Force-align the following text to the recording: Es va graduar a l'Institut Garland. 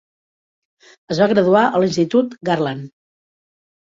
Es 1.15 1.19
va 1.23 1.27
graduar 1.33 1.61
a 1.67 1.81
l'Institut 1.83 2.33
Garland. 2.49 2.91